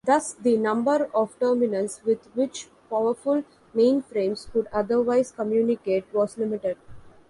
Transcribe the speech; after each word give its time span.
Thus 0.03 0.33
the 0.33 0.57
number 0.57 1.11
of 1.13 1.37
terminals 1.39 2.01
with 2.03 2.25
which 2.33 2.69
powerful 2.89 3.43
mainframes 3.75 4.51
could 4.51 4.65
otherwise 4.73 5.29
communicate 5.31 6.11
was 6.11 6.39
limited. 6.39 6.79